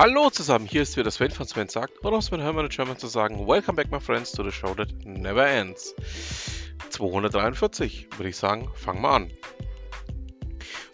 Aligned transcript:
Hallo 0.00 0.30
zusammen, 0.30 0.64
hier 0.64 0.80
ist 0.80 0.96
wieder 0.96 1.10
Sven 1.10 1.30
von 1.30 1.46
Sven 1.46 1.68
sagt, 1.68 2.02
um 2.02 2.14
es 2.14 2.30
mit 2.30 2.40
Hermann 2.40 2.64
und 2.64 2.74
German 2.74 2.96
zu 2.96 3.06
sagen, 3.06 3.46
Welcome 3.46 3.76
back 3.76 3.90
my 3.90 4.00
friends 4.00 4.32
to 4.32 4.42
the 4.42 4.50
show 4.50 4.74
that 4.74 4.88
never 5.04 5.46
ends. 5.46 5.94
243, 6.88 8.08
würde 8.16 8.30
ich 8.30 8.36
sagen, 8.38 8.70
fangen 8.74 9.02
wir 9.02 9.10
an. 9.10 9.30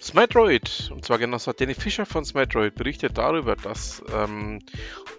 Smatroid, 0.03 0.91
und 0.93 1.05
zwar 1.05 1.19
genau 1.19 1.39
Danny 1.39 1.75
Fischer 1.75 2.05
von 2.05 2.25
Smatroid, 2.25 2.75
berichtet 2.75 3.17
darüber, 3.17 3.55
dass 3.55 4.03
ähm, 4.13 4.59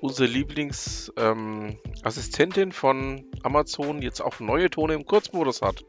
unsere 0.02 0.28
Lieblingsassistentin 0.28 2.64
ähm, 2.64 2.72
von 2.74 3.24
Amazon 3.44 4.02
jetzt 4.02 4.20
auch 4.20 4.42
neue 4.42 4.70
Tone 4.70 4.96
im 4.96 5.06
Kurzmodus 5.06 5.62
hat. 5.62 5.86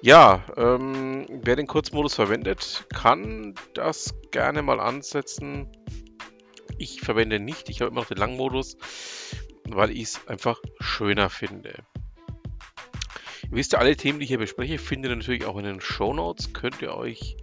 Ja, 0.00 0.42
ähm, 0.56 1.26
wer 1.28 1.56
den 1.56 1.66
Kurzmodus 1.66 2.14
verwendet, 2.14 2.86
kann 2.94 3.54
das 3.74 4.14
gerne 4.30 4.62
mal 4.62 4.80
ansetzen 4.80 5.68
ich 6.78 7.00
verwende 7.00 7.40
nicht, 7.40 7.68
ich 7.68 7.80
habe 7.80 7.90
immer 7.90 8.00
noch 8.00 8.08
den 8.08 8.18
Langmodus, 8.18 8.76
weil 9.68 9.90
ich 9.90 10.02
es 10.02 10.28
einfach 10.28 10.60
schöner 10.80 11.30
finde. 11.30 11.84
Ihr 13.44 13.58
wisst 13.58 13.72
ja, 13.72 13.78
alle 13.78 13.96
Themen, 13.96 14.18
die 14.18 14.24
ich 14.24 14.30
hier 14.30 14.38
bespreche, 14.38 14.78
findet 14.78 15.10
ihr 15.10 15.16
natürlich 15.16 15.44
auch 15.44 15.56
in 15.56 15.64
den 15.64 15.80
Show 15.80 16.12
Notes. 16.12 16.52
Könnt 16.52 16.82
ihr 16.82 16.94
euch 16.94 17.36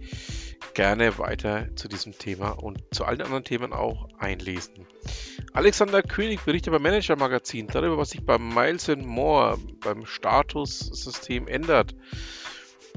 gerne 0.74 1.18
weiter 1.18 1.68
zu 1.76 1.88
diesem 1.88 2.16
Thema 2.16 2.50
und 2.50 2.82
zu 2.92 3.04
allen 3.04 3.22
anderen 3.22 3.44
Themen 3.44 3.72
auch 3.72 4.08
einlesen. 4.18 4.86
Alexander 5.52 6.02
König 6.02 6.40
berichtet 6.40 6.72
beim 6.72 6.82
Manager 6.82 7.16
Magazin 7.16 7.66
darüber, 7.66 7.98
was 7.98 8.10
sich 8.10 8.24
beim 8.24 8.48
Miles 8.48 8.88
More, 8.96 9.58
beim 9.80 10.06
Statussystem 10.06 11.46
ändert. 11.46 11.94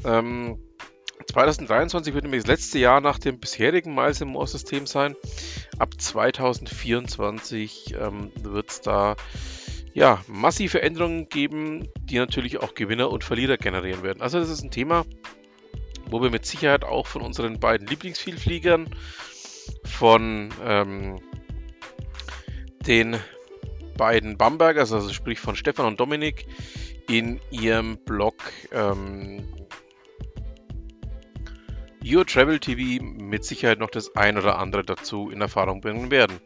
Ähm, 0.03 0.59
2023 1.31 2.13
wird 2.13 2.23
nämlich 2.23 2.43
das 2.43 2.49
letzte 2.49 2.79
Jahr 2.79 3.01
nach 3.01 3.19
dem 3.19 3.39
bisherigen 3.39 3.93
Miles 3.93 4.23
More 4.23 4.47
System 4.47 4.85
sein. 4.85 5.15
Ab 5.77 5.99
2024 5.99 7.95
ähm, 7.99 8.31
wird 8.41 8.69
es 8.69 8.81
da 8.81 9.15
ja, 9.93 10.21
massive 10.27 10.81
Änderungen 10.81 11.29
geben, 11.29 11.87
die 12.03 12.17
natürlich 12.17 12.61
auch 12.61 12.75
Gewinner 12.75 13.09
und 13.09 13.23
Verlierer 13.23 13.57
generieren 13.57 14.03
werden. 14.03 14.21
Also 14.21 14.39
das 14.39 14.49
ist 14.49 14.61
ein 14.61 14.71
Thema, 14.71 15.05
wo 16.07 16.21
wir 16.21 16.29
mit 16.29 16.45
Sicherheit 16.45 16.83
auch 16.83 17.07
von 17.07 17.21
unseren 17.21 17.59
beiden 17.59 17.87
Lieblingsvielfliegern, 17.87 18.89
von 19.85 20.53
ähm, 20.63 21.19
den 22.85 23.17
beiden 23.97 24.37
Bambergers, 24.37 24.91
also 24.91 25.11
sprich 25.13 25.39
von 25.39 25.55
Stefan 25.55 25.85
und 25.85 25.99
Dominik, 25.99 26.45
in 27.07 27.39
ihrem 27.49 27.97
Blog 27.97 28.35
ähm, 28.71 29.47
Your 32.05 32.25
Travel 32.25 32.59
TV 32.59 33.03
mit 33.03 33.43
Sicherheit 33.45 33.79
noch 33.79 33.89
das 33.89 34.15
ein 34.15 34.37
oder 34.37 34.59
andere 34.59 34.83
dazu 34.83 35.31
in 35.31 35.41
Erfahrung 35.41 35.81
bringen 35.81 36.11
werden. 36.11 36.39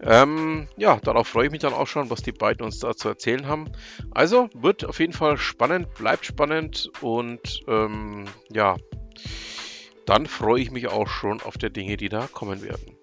Ähm, 0.00 0.66
ja, 0.76 0.96
darauf 0.96 1.28
freue 1.28 1.46
ich 1.46 1.52
mich 1.52 1.60
dann 1.60 1.72
auch 1.72 1.86
schon, 1.86 2.10
was 2.10 2.22
die 2.22 2.32
beiden 2.32 2.64
uns 2.64 2.80
da 2.80 2.96
zu 2.96 3.08
erzählen 3.08 3.46
haben. 3.46 3.70
Also 4.10 4.48
wird 4.54 4.84
auf 4.84 4.98
jeden 4.98 5.12
Fall 5.12 5.36
spannend, 5.36 5.94
bleibt 5.94 6.26
spannend 6.26 6.90
und 7.00 7.62
ähm, 7.68 8.24
ja, 8.50 8.76
dann 10.06 10.26
freue 10.26 10.60
ich 10.60 10.72
mich 10.72 10.88
auch 10.88 11.06
schon 11.06 11.40
auf 11.42 11.56
die 11.56 11.72
Dinge, 11.72 11.96
die 11.96 12.08
da 12.08 12.26
kommen 12.26 12.62
werden. 12.62 12.96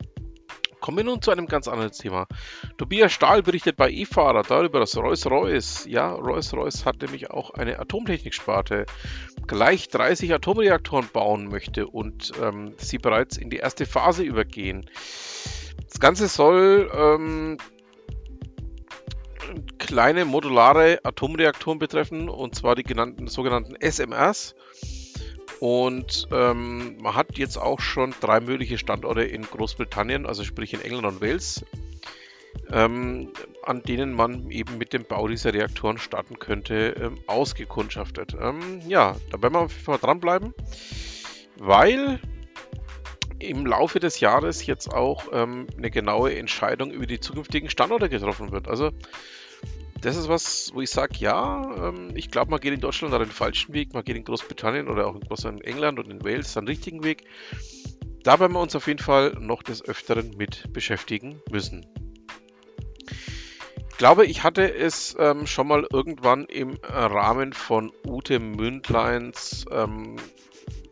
Kommen 0.80 0.98
wir 0.98 1.04
nun 1.04 1.22
zu 1.22 1.32
einem 1.32 1.48
ganz 1.48 1.68
anderen 1.68 1.92
Thema. 1.92 2.28
Tobias 2.78 3.12
Stahl 3.12 3.44
berichtet 3.44 3.76
bei 3.76 3.90
E-Fahrer 3.92 4.44
darüber, 4.44 4.80
dass 4.80 4.96
Rolls-Royce, 4.96 5.86
ja, 5.88 6.12
Rolls-Royce 6.14 6.86
hat 6.86 7.02
nämlich 7.02 7.32
auch 7.32 7.52
eine 7.52 7.80
Atomtechniksparte, 7.80 8.86
gleich 9.46 9.90
30 9.90 10.34
Atomreaktoren 10.34 11.10
bauen 11.12 11.50
möchte 11.50 11.88
und 11.88 12.32
ähm, 12.42 12.74
sie 12.78 12.98
bereits 12.98 13.38
in 13.38 13.50
die 13.50 13.58
erste 13.58 13.86
Phase 13.86 14.24
übergehen. 14.24 14.90
Das 15.90 16.00
Ganze 16.00 16.28
soll 16.28 16.90
ähm, 16.94 17.58
kleine 19.78 20.26
modulare 20.26 21.00
Atomreaktoren 21.04 21.80
betreffen, 21.80 22.30
und 22.30 22.56
zwar 22.56 22.76
die 22.76 22.84
genannten, 22.84 23.28
sogenannten 23.28 23.76
SMRs. 23.82 24.56
Und 25.60 26.28
ähm, 26.32 26.98
man 27.02 27.16
hat 27.16 27.38
jetzt 27.38 27.58
auch 27.58 27.82
schon 27.82 28.14
drei 28.22 28.40
mögliche 28.40 28.78
Standorte 28.78 29.24
in 29.24 29.42
Großbritannien, 29.42 30.26
also 30.26 30.44
sprich 30.44 30.74
in 30.74 30.82
England 30.82 31.06
und 31.06 31.22
Wales, 31.22 31.66
ähm, 32.72 33.34
an 33.64 33.84
denen 33.84 34.14
man 34.14 34.50
eben 34.52 34.78
mit 34.78 34.94
dem 34.94 35.04
Bau 35.04 35.28
dieser 35.28 35.54
Reaktoren 35.54 35.98
starten 35.98 36.40
könnte, 36.40 36.96
ähm, 37.02 37.20
ausgekundschaftet. 37.28 38.38
Ähm, 38.40 38.82
ja, 38.88 39.16
da 39.32 39.42
werden 39.42 39.54
wir 39.54 39.62
auf 39.62 39.74
jeden 39.74 39.84
Fall 39.84 39.98
dranbleiben, 39.98 40.54
weil 41.58 42.20
im 43.40 43.66
Laufe 43.66 44.00
des 44.00 44.20
Jahres 44.20 44.66
jetzt 44.66 44.94
auch 44.94 45.28
ähm, 45.32 45.68
eine 45.78 45.92
genaue 45.92 46.36
Entscheidung 46.36 46.92
über 46.92 47.06
die 47.06 47.20
zukünftigen 47.20 47.70
Standorte 47.70 48.10
getroffen 48.10 48.52
wird. 48.52 48.68
Also 48.68 48.92
das 50.02 50.16
ist 50.16 50.30
was, 50.30 50.72
wo 50.74 50.82
ich 50.82 50.90
sage, 50.90 51.16
ja, 51.18 51.90
ähm, 51.90 52.12
ich 52.16 52.32
glaube, 52.32 52.52
man 52.52 52.60
geht 52.60 52.74
in 52.74 52.80
Deutschland 52.80 53.14
da 53.14 53.20
den 53.20 53.32
falschen 53.32 53.74
Weg, 53.74 53.94
man 53.94 54.04
geht 54.04 54.16
in 54.16 54.24
Großbritannien 54.24 54.88
oder 54.88 55.08
auch 55.08 55.16
in 55.16 55.62
England 55.62 56.00
und 56.00 56.10
in 56.10 56.24
Wales 56.24 56.54
den 56.54 56.68
richtigen 56.68 57.04
Weg. 57.04 57.24
Da 58.24 58.40
werden 58.40 58.54
wir 58.54 58.60
uns 58.60 58.76
auf 58.76 58.88
jeden 58.88 59.00
Fall 59.00 59.36
noch 59.40 59.64
des 59.64 59.84
Öfteren 59.84 60.36
mit 60.38 60.72
beschäftigen 60.74 61.42
müssen. 61.50 61.86
Ich 63.90 63.98
glaube, 63.98 64.26
ich 64.26 64.44
hatte 64.44 64.74
es 64.74 65.16
ähm, 65.20 65.46
schon 65.46 65.68
mal 65.68 65.86
irgendwann 65.92 66.46
im 66.46 66.78
Rahmen 66.84 67.52
von 67.52 67.92
Ute 68.08 68.40
Mündleins 68.40 69.66
ähm, 69.72 70.16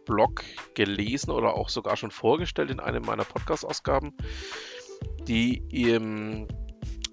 Blog 0.06 0.44
gelesen 0.74 1.32
oder 1.32 1.54
auch 1.54 1.70
sogar 1.70 1.96
schon 1.98 2.12
vorgestellt 2.12 2.72
in 2.72 2.80
einem 2.80 3.04
meiner 3.04 3.26
Podcast-Ausgaben, 3.26 4.14
die 5.28 5.62
im 5.70 6.48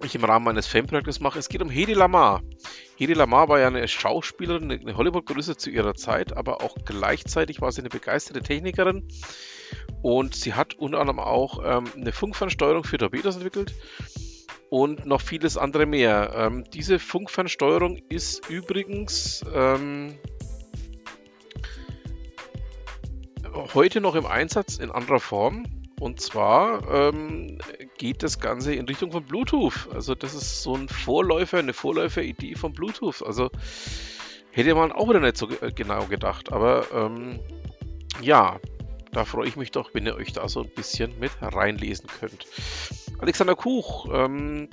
ich 0.07 0.15
im 0.15 0.25
Rahmen 0.25 0.45
meines 0.45 0.67
Fanprojektes 0.67 1.21
mache. 1.21 1.39
Es 1.39 1.49
geht 1.49 1.63
um 1.63 1.71
Hedy 1.71 1.95
Lamar. 1.95 2.43
Hedy 2.97 3.15
Lamar 3.15 3.49
war 3.49 3.61
ja 3.61 3.67
eine 3.67 3.87
Schauspielerin, 3.89 4.71
eine 4.71 4.97
Hollywood-Größe 4.97 5.57
zu 5.57 5.71
ihrer 5.71 5.95
Zeit, 5.95 6.37
aber 6.37 6.63
auch 6.63 6.77
gleichzeitig 6.85 7.61
war 7.61 7.73
sie 7.73 7.81
eine 7.81 7.89
begeisterte 7.89 8.41
Technikerin. 8.41 9.09
Und 10.03 10.35
sie 10.35 10.55
hat 10.55 10.75
unter 10.75 11.01
anderem 11.01 11.21
auch 11.21 11.61
ähm, 11.65 11.85
eine 11.97 12.13
Funkfernsteuerung 12.13 12.85
für 12.85 12.99
Torpedos 12.99 13.37
entwickelt 13.37 13.75
und 14.71 15.07
noch 15.07 15.21
vieles 15.21 15.57
andere 15.57 15.87
mehr. 15.87 16.33
Ähm, 16.37 16.65
diese 16.73 16.99
Funkfernsteuerung 16.99 17.99
ist 18.09 18.49
übrigens 18.49 19.45
ähm, 19.55 20.19
heute 23.75 24.01
noch 24.01 24.15
im 24.15 24.27
Einsatz 24.27 24.79
in 24.79 24.91
anderer 24.91 25.21
Form. 25.21 25.65
Und 26.01 26.21
zwar 26.21 26.89
ähm, 26.91 27.59
geht 27.99 28.23
das 28.23 28.41
Ganze 28.41 28.75
in 28.75 28.87
Richtung 28.87 29.13
von 29.13 29.25
Bluetooth. 29.25 29.89
Also 29.95 30.15
das 30.15 30.35
ist 30.35 30.63
so 30.63 30.75
ein 30.75 30.89
Vorläufer, 30.89 31.59
eine 31.59 31.73
Vorläuferidee 31.73 32.57
von 32.57 32.73
Bluetooth. 32.73 33.23
Also 33.23 33.51
hätte 34.51 34.75
man 34.75 34.93
auch 34.93 35.09
wieder 35.09 35.21
nicht 35.21 35.37
so 35.37 35.49
genau 35.75 36.07
gedacht. 36.07 36.53
Aber 36.53 36.87
ähm, 36.93 37.41
ja, 38.21 38.59
da 39.13 39.25
freue 39.25 39.47
ich 39.47 39.57
mich 39.57 39.71
doch, 39.71 39.95
wenn 39.95 40.07
ihr 40.07 40.17
euch 40.17 40.33
da 40.33 40.49
so 40.49 40.63
ein 40.63 40.71
bisschen 40.71 41.19
mit 41.19 41.31
reinlesen 41.41 42.09
könnt. 42.09 42.47
Alexander 43.19 43.55
Kuch 43.55 44.09
ähm, 44.13 44.69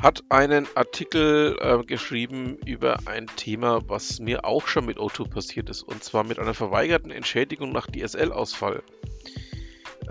hat 0.00 0.22
einen 0.28 0.66
Artikel 0.74 1.56
äh, 1.60 1.82
geschrieben 1.82 2.58
über 2.66 2.98
ein 3.06 3.26
Thema, 3.36 3.80
was 3.88 4.20
mir 4.20 4.44
auch 4.44 4.66
schon 4.68 4.84
mit 4.84 4.98
O2 4.98 5.30
passiert 5.30 5.70
ist, 5.70 5.82
und 5.82 6.04
zwar 6.04 6.24
mit 6.24 6.38
einer 6.38 6.52
verweigerten 6.52 7.10
Entschädigung 7.10 7.72
nach 7.72 7.86
DSL-Ausfall. 7.86 8.82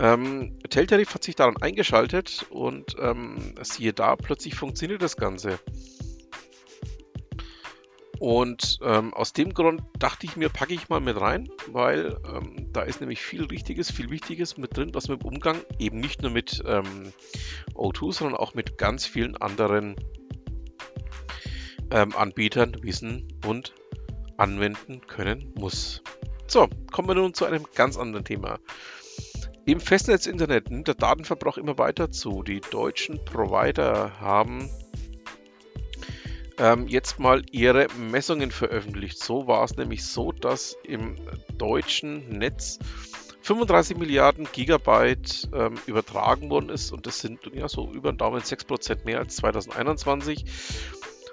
Ähm, 0.00 0.58
Teltarif 0.68 1.14
hat 1.14 1.24
sich 1.24 1.36
daran 1.36 1.56
eingeschaltet 1.58 2.46
und 2.50 2.96
ähm, 3.00 3.54
siehe 3.62 3.92
da, 3.92 4.16
plötzlich 4.16 4.54
funktioniert 4.54 5.02
das 5.02 5.16
Ganze. 5.16 5.58
Und 8.18 8.78
ähm, 8.82 9.12
aus 9.12 9.32
dem 9.32 9.52
Grund 9.52 9.82
dachte 9.98 10.24
ich 10.26 10.36
mir, 10.36 10.48
packe 10.48 10.72
ich 10.72 10.88
mal 10.88 11.00
mit 11.00 11.20
rein, 11.20 11.48
weil 11.70 12.16
ähm, 12.26 12.68
da 12.72 12.82
ist 12.82 13.00
nämlich 13.00 13.20
viel 13.20 13.44
Richtiges, 13.44 13.90
viel 13.90 14.08
Wichtiges 14.08 14.56
mit 14.56 14.76
drin, 14.76 14.94
was 14.94 15.08
wir 15.08 15.16
im 15.16 15.26
Umgang 15.26 15.58
eben 15.78 15.98
nicht 15.98 16.22
nur 16.22 16.30
mit 16.30 16.62
ähm, 16.66 17.12
O2, 17.74 18.12
sondern 18.12 18.36
auch 18.36 18.54
mit 18.54 18.78
ganz 18.78 19.04
vielen 19.04 19.36
anderen 19.36 19.96
ähm, 21.90 22.16
Anbietern 22.16 22.76
wissen 22.82 23.28
und 23.46 23.74
anwenden 24.36 25.06
können 25.06 25.52
muss. 25.58 26.02
So, 26.46 26.68
kommen 26.92 27.08
wir 27.08 27.14
nun 27.14 27.34
zu 27.34 27.44
einem 27.44 27.66
ganz 27.74 27.96
anderen 27.96 28.24
Thema. 28.24 28.58
Im 29.66 29.80
Festnetz-Internet 29.80 30.70
nimmt 30.70 30.88
der 30.88 30.94
Datenverbrauch 30.94 31.56
immer 31.56 31.78
weiter 31.78 32.10
zu. 32.10 32.42
Die 32.42 32.60
deutschen 32.60 33.24
Provider 33.24 34.20
haben 34.20 34.68
ähm, 36.58 36.86
jetzt 36.86 37.18
mal 37.18 37.42
ihre 37.50 37.86
Messungen 38.10 38.50
veröffentlicht. 38.50 39.18
So 39.18 39.46
war 39.46 39.64
es 39.64 39.74
nämlich 39.78 40.04
so, 40.04 40.32
dass 40.32 40.76
im 40.82 41.16
deutschen 41.56 42.28
Netz 42.28 42.78
35 43.40 43.96
Milliarden 43.96 44.46
Gigabyte 44.52 45.48
ähm, 45.54 45.76
übertragen 45.86 46.50
worden 46.50 46.68
ist 46.68 46.92
und 46.92 47.06
das 47.06 47.20
sind 47.20 47.40
ja 47.54 47.66
so 47.66 47.90
über 47.90 48.12
den 48.12 48.18
Daumen 48.18 48.42
6% 48.42 49.04
mehr 49.06 49.18
als 49.18 49.36
2021. 49.36 50.44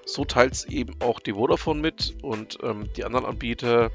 So 0.06 0.24
teilt 0.24 0.54
es 0.54 0.64
eben 0.66 0.96
auch 1.02 1.20
die 1.20 1.34
Vodafone 1.34 1.82
mit 1.82 2.16
und 2.22 2.60
ähm, 2.64 2.90
die 2.96 3.04
anderen 3.04 3.26
Anbieter 3.26 3.92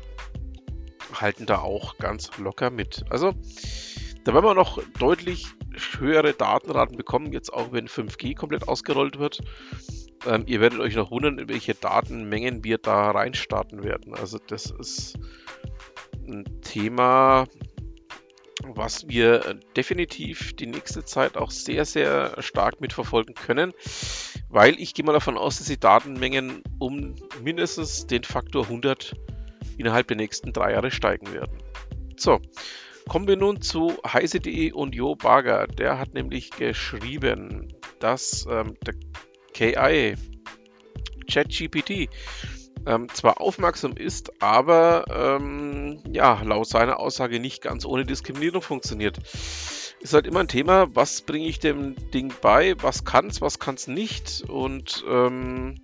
halten 1.15 1.47
da 1.47 1.61
auch 1.61 1.97
ganz 1.97 2.37
locker 2.37 2.71
mit. 2.71 3.05
Also 3.09 3.33
da 4.27 4.35
werden 4.35 4.45
wir 4.45 4.55
noch 4.55 4.83
deutlich 4.99 5.47
höhere 6.01 6.33
Datenraten 6.33 6.97
bekommen, 6.97 7.33
jetzt 7.33 7.53
auch 7.53 7.71
wenn 7.71 7.87
5G 7.87 8.35
komplett 8.35 8.67
ausgerollt 8.67 9.21
wird. 9.21 9.41
Ähm, 10.27 10.43
ihr 10.47 10.61
werdet 10.61 10.81
euch 10.81 10.97
noch 10.97 11.13
wundern, 11.13 11.49
welche 11.49 11.75
Datenmengen 11.75 12.65
wir 12.65 12.79
da 12.79 13.13
reinstarten 13.13 13.85
werden. 13.85 14.17
Also 14.17 14.39
das 14.45 14.73
ist 14.81 15.17
ein 16.27 16.61
Thema, 16.61 17.47
was 18.65 19.07
wir 19.07 19.61
definitiv 19.77 20.57
die 20.57 20.67
nächste 20.67 21.05
Zeit 21.05 21.37
auch 21.37 21.53
sehr, 21.53 21.85
sehr 21.85 22.43
stark 22.43 22.81
mitverfolgen 22.81 23.37
können, 23.37 23.75
weil 24.49 24.75
ich 24.81 24.95
gehe 24.95 25.05
mal 25.05 25.13
davon 25.13 25.39
aus, 25.39 25.59
dass 25.59 25.69
die 25.69 25.79
Datenmengen 25.79 26.65
um 26.81 27.15
mindestens 27.45 28.09
den 28.09 28.25
Faktor 28.25 28.65
100 28.65 29.15
innerhalb 29.79 30.09
der 30.09 30.17
nächsten 30.17 30.53
drei 30.53 30.73
Jahre 30.73 30.91
steigen 30.91 31.33
werden. 31.33 31.59
So, 32.17 32.41
kommen 33.09 33.29
wir 33.29 33.37
nun 33.37 33.61
zu 33.63 33.95
heise.de 34.07 34.73
und 34.73 34.95
Jo 34.95 35.15
Barger. 35.15 35.67
Der 35.67 35.99
hat 35.99 36.15
nämlich 36.15 36.51
geschrieben, 36.51 37.73
dass 38.01 38.47
ähm, 38.51 38.77
der 38.85 38.95
KI, 39.53 40.17
ChatGPT, 41.31 42.09
ähm, 42.87 43.09
zwar 43.13 43.41
aufmerksam 43.41 43.93
ist, 43.97 44.43
aber 44.43 45.05
ähm, 45.11 46.03
ja, 46.13 46.41
laut 46.43 46.69
seiner 46.69 47.01
Aussage 47.01 47.41
nicht 47.41 47.63
ganz 47.63 47.85
ohne 47.85 48.05
Diskriminierung 48.05 48.63
funktioniert. 48.63 49.19
Ist 49.19 50.13
halt 50.13 50.27
immer 50.27 50.41
ein 50.41 50.49
Thema, 50.49 50.87
was 50.95 51.23
bringe 51.23 51.47
ich 51.47 51.59
dem 51.59 51.97
Ding 52.11 52.33
bei, 52.41 52.75
was 52.81 53.05
kann 53.05 53.27
es, 53.27 53.41
was 53.41 53.59
kann 53.59 53.75
es 53.75 53.89
nicht 53.89 54.45
und 54.49 55.05
ähm, 55.09 55.81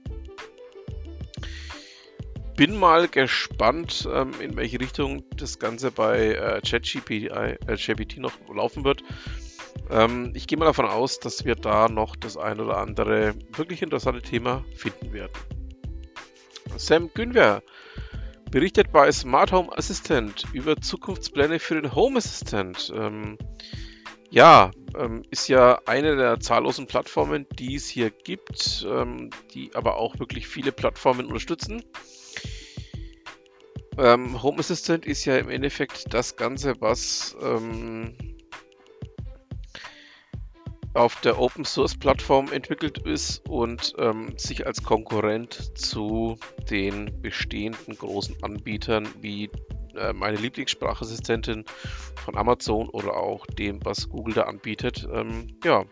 bin 2.64 2.78
mal 2.78 3.08
gespannt, 3.08 4.08
ähm, 4.08 4.30
in 4.40 4.54
welche 4.54 4.78
Richtung 4.78 5.24
das 5.36 5.58
Ganze 5.58 5.90
bei 5.90 6.28
äh, 6.28 6.60
ChatGPT 6.60 8.18
äh, 8.18 8.20
noch 8.20 8.34
laufen 8.54 8.84
wird. 8.84 9.02
Ähm, 9.90 10.30
ich 10.36 10.46
gehe 10.46 10.56
mal 10.56 10.66
davon 10.66 10.86
aus, 10.86 11.18
dass 11.18 11.44
wir 11.44 11.56
da 11.56 11.88
noch 11.88 12.14
das 12.14 12.36
ein 12.36 12.60
oder 12.60 12.76
andere 12.76 13.34
wirklich 13.56 13.82
interessante 13.82 14.22
Thema 14.22 14.64
finden 14.76 15.12
werden. 15.12 15.32
Sam 16.76 17.10
Günwer 17.12 17.64
berichtet 18.52 18.92
bei 18.92 19.10
Smart 19.10 19.50
Home 19.50 19.76
Assistant 19.76 20.44
über 20.52 20.76
Zukunftspläne 20.76 21.58
für 21.58 21.82
den 21.82 21.92
Home 21.96 22.18
Assistant. 22.18 22.92
Ähm, 22.94 23.38
ja, 24.30 24.70
ähm, 24.96 25.24
ist 25.30 25.48
ja 25.48 25.80
eine 25.86 26.14
der 26.14 26.38
zahllosen 26.38 26.86
Plattformen, 26.86 27.44
die 27.58 27.74
es 27.74 27.88
hier 27.88 28.10
gibt, 28.10 28.86
ähm, 28.88 29.30
die 29.52 29.72
aber 29.74 29.96
auch 29.96 30.20
wirklich 30.20 30.46
viele 30.46 30.70
Plattformen 30.70 31.26
unterstützen. 31.26 31.82
Ähm, 33.98 34.42
Home 34.42 34.58
Assistant 34.58 35.04
ist 35.04 35.24
ja 35.24 35.36
im 35.36 35.48
Endeffekt 35.48 36.12
das 36.14 36.36
Ganze, 36.36 36.80
was 36.80 37.36
ähm, 37.42 38.16
auf 40.94 41.20
der 41.20 41.38
Open 41.38 41.64
Source 41.64 41.96
Plattform 41.96 42.52
entwickelt 42.52 42.98
ist 42.98 43.48
und 43.48 43.94
ähm, 43.98 44.34
sich 44.36 44.66
als 44.66 44.82
Konkurrent 44.82 45.78
zu 45.78 46.38
den 46.70 47.22
bestehenden 47.22 47.96
großen 47.96 48.42
Anbietern 48.42 49.08
wie 49.20 49.50
äh, 49.96 50.12
meine 50.12 50.36
Lieblingssprachassistentin 50.36 51.64
von 52.16 52.36
Amazon 52.36 52.88
oder 52.88 53.16
auch 53.16 53.46
dem, 53.46 53.84
was 53.84 54.08
Google 54.08 54.34
da 54.34 54.42
anbietet, 54.42 55.06
ähm, 55.12 55.58
ja, 55.64 55.84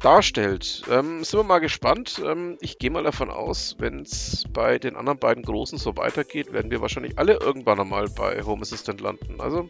darstellt. 0.00 0.82
Ähm, 0.90 1.22
sind 1.24 1.38
wir 1.38 1.44
mal 1.44 1.58
gespannt. 1.58 2.20
Ähm, 2.24 2.56
ich 2.60 2.78
gehe 2.78 2.90
mal 2.90 3.04
davon 3.04 3.30
aus, 3.30 3.76
wenn 3.78 4.00
es 4.00 4.44
bei 4.52 4.78
den 4.78 4.96
anderen 4.96 5.18
beiden 5.18 5.42
Großen 5.42 5.78
so 5.78 5.96
weitergeht, 5.96 6.52
werden 6.52 6.70
wir 6.70 6.80
wahrscheinlich 6.80 7.18
alle 7.18 7.34
irgendwann 7.34 7.80
einmal 7.80 8.08
bei 8.08 8.42
Home 8.42 8.62
Assistant 8.62 9.00
landen. 9.00 9.40
Also 9.40 9.68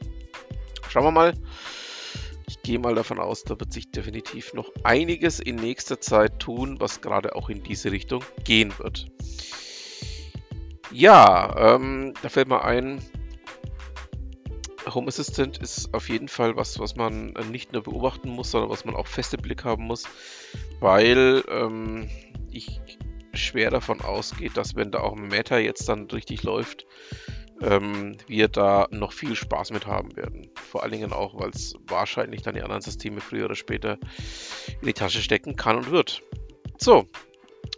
schauen 0.88 1.05
wir 1.05 1.11
mal. 1.11 1.35
Ich 2.49 2.62
gehe 2.62 2.81
mal 2.81 2.97
davon 2.97 3.21
aus, 3.21 3.44
da 3.44 3.61
wird 3.61 3.73
sich 3.73 3.93
definitiv 3.93 4.55
noch 4.55 4.73
einiges 4.82 5.38
in 5.38 5.55
nächster 5.55 6.00
Zeit 6.00 6.41
tun, 6.41 6.81
was 6.81 7.00
gerade 7.00 7.37
auch 7.37 7.49
in 7.49 7.62
diese 7.62 7.93
Richtung 7.93 8.25
gehen 8.43 8.76
wird. 8.79 9.06
Ja, 10.91 11.75
ähm, 11.75 12.12
da 12.23 12.29
fällt 12.29 12.49
mir 12.49 12.65
ein, 12.65 13.00
Home 14.87 15.09
Assistant 15.09 15.59
ist 15.59 15.93
auf 15.94 16.09
jeden 16.09 16.29
Fall 16.29 16.56
was, 16.56 16.79
was 16.79 16.97
man 16.97 17.35
nicht 17.50 17.73
nur 17.73 17.82
beobachten 17.82 18.31
muss, 18.31 18.50
sondern 18.50 18.71
was 18.71 18.85
man 18.85 18.97
auch 18.97 19.06
fest 19.06 19.35
im 19.35 19.43
Blick 19.43 19.65
haben 19.65 19.85
muss, 19.85 20.05
weil 20.81 21.44
ähm, 21.49 22.09
ich 22.50 22.81
schwer 23.35 23.71
davon 23.71 24.00
ausgehe, 24.00 24.50
dass 24.50 24.75
wenn 24.75 24.91
da 24.91 25.00
auch 25.00 25.15
Meta 25.15 25.59
jetzt 25.59 25.88
dann 25.88 26.11
richtig 26.11 26.43
läuft, 26.43 26.87
ähm, 27.62 28.17
wir 28.27 28.49
da 28.49 28.88
noch 28.91 29.12
viel 29.12 29.37
Spaß 29.37 29.71
mit 29.73 29.87
haben 29.87 30.17
werden. 30.17 30.50
Vor 30.55 30.83
allen 30.83 30.93
Dingen 30.93 31.12
auch, 31.12 31.38
weil 31.38 31.50
es 31.50 31.75
wahrscheinlich 31.87 32.43
dann 32.43 32.55
die 32.55 32.62
anderen 32.62 32.83
Systeme 32.83 33.21
früher 33.21 33.44
oder 33.44 33.55
später 33.55 33.99
in 34.81 34.87
die 34.87 34.94
Tasche 34.94 35.21
stecken 35.21 35.56
kann 35.56 35.76
und 35.76 35.91
wird. 35.91 36.23
So, 36.79 37.06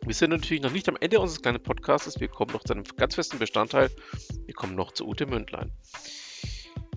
wir 0.04 0.14
sind 0.14 0.30
natürlich 0.30 0.62
noch 0.62 0.72
nicht 0.72 0.88
am 0.88 0.96
Ende 1.00 1.18
unseres 1.18 1.42
kleinen 1.42 1.62
Podcasts. 1.62 2.20
Wir 2.20 2.28
kommen 2.28 2.52
noch 2.52 2.64
zu 2.64 2.72
einem 2.72 2.84
ganz 2.96 3.16
festen 3.16 3.38
Bestandteil. 3.38 3.90
Wir 4.46 4.54
kommen 4.54 4.74
noch 4.74 4.92
zu 4.92 5.06
Ute 5.06 5.26
Mündlein. 5.26 5.72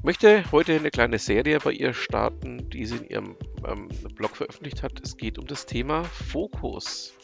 Möchte 0.06 0.44
heute 0.52 0.75
eine 0.75 0.92
kleine 0.92 1.18
Serie 1.18 1.57
bei 1.57 1.72
ihr 1.72 1.92
starten, 1.96 2.69
die 2.69 2.86
sie 2.86 2.98
in 2.98 3.10
ihrem 3.10 3.36
ähm, 3.68 3.90
Blog 4.13 4.38
veröffentlicht 4.38 4.84
hat. 4.84 5.02
Es 5.04 5.18
geht 5.18 5.40
um 5.40 5.48
das 5.48 5.66
Thema 5.66 6.04
Fokus. 6.04 7.16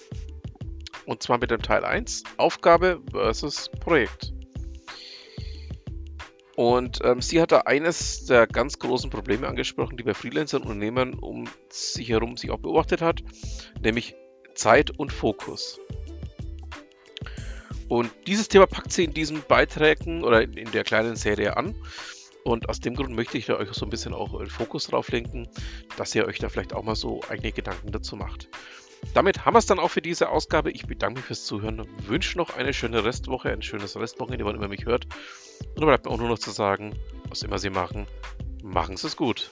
Und 1.05 1.21
zwar 1.21 1.37
mit 1.37 1.51
dem 1.51 1.61
Teil 1.61 1.85
1, 1.85 2.23
Aufgabe 2.37 2.99
versus 3.11 3.69
Projekt. 3.69 4.33
Und 6.55 7.01
ähm, 7.03 7.21
sie 7.21 7.39
hat 7.39 7.51
da 7.51 7.59
eines 7.59 8.25
der 8.25 8.47
ganz 8.47 8.79
großen 8.79 9.11
Probleme 9.11 9.47
angesprochen, 9.47 9.95
die 9.95 10.03
bei 10.03 10.15
Freelancern 10.15 10.63
und 10.63 10.69
Unternehmern 10.69 11.13
um 11.13 11.47
sich 11.69 12.09
herum 12.09 12.35
sich 12.35 12.49
auch 12.49 12.57
beobachtet 12.57 13.03
hat, 13.03 13.21
nämlich 13.83 14.15
Zeit 14.55 14.89
und 14.89 15.13
Fokus. 15.13 15.79
Und 17.87 18.09
dieses 18.25 18.47
Thema 18.47 18.65
packt 18.65 18.91
sie 18.91 19.03
in 19.03 19.13
diesen 19.13 19.43
Beiträgen 19.47 20.23
oder 20.23 20.41
in, 20.41 20.53
in 20.53 20.71
der 20.71 20.83
kleinen 20.83 21.15
Serie 21.15 21.57
an. 21.57 21.75
Und 22.43 22.69
aus 22.69 22.79
dem 22.79 22.95
Grund 22.95 23.15
möchte 23.15 23.37
ich 23.37 23.45
da 23.45 23.57
euch 23.57 23.71
so 23.73 23.85
ein 23.85 23.89
bisschen 23.89 24.13
auch 24.13 24.37
den 24.37 24.47
Fokus 24.47 24.87
drauf 24.87 25.09
lenken, 25.11 25.47
dass 25.97 26.15
ihr 26.15 26.25
euch 26.25 26.39
da 26.39 26.49
vielleicht 26.49 26.73
auch 26.73 26.83
mal 26.83 26.95
so 26.95 27.21
eigene 27.29 27.51
Gedanken 27.51 27.91
dazu 27.91 28.15
macht. 28.15 28.49
Damit 29.13 29.45
haben 29.45 29.55
wir 29.55 29.59
es 29.59 29.65
dann 29.65 29.79
auch 29.79 29.89
für 29.89 30.01
diese 30.01 30.29
Ausgabe. 30.29 30.71
Ich 30.71 30.85
bedanke 30.85 31.19
mich 31.19 31.25
fürs 31.25 31.45
Zuhören, 31.45 31.85
wünsche 32.07 32.37
noch 32.37 32.55
eine 32.55 32.73
schöne 32.73 33.03
Restwoche, 33.03 33.49
ein 33.49 33.61
schönes 33.61 33.97
Restwochenende, 33.97 34.45
wann 34.45 34.55
immer 34.55 34.67
mich 34.67 34.85
hört. 34.85 35.05
Und 35.75 35.81
da 35.81 35.85
bleibt 35.85 36.05
mir 36.05 36.11
auch 36.11 36.17
nur 36.17 36.29
noch 36.29 36.39
zu 36.39 36.51
sagen, 36.51 36.93
was 37.27 37.43
immer 37.43 37.59
Sie 37.59 37.69
machen, 37.69 38.07
machen 38.63 38.97
Sie 38.97 39.07
es 39.07 39.17
gut. 39.17 39.51